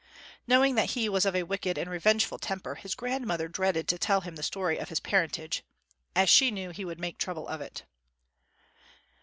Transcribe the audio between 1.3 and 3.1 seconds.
a wicked and revengeful temper, his